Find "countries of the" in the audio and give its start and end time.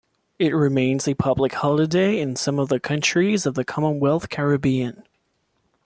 2.79-3.63